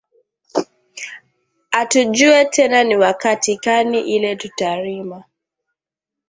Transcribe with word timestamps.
Atu 1.79 2.03
jue 2.13 2.45
tena 2.45 2.83
ni 2.83 2.97
wakati 2.97 3.57
kani 3.57 4.01
ile 4.01 4.35
tuta 4.35 4.75
rima 4.75 5.23